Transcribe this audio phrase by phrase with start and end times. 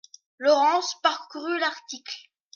[0.39, 2.31] Laurence parcourut l'article.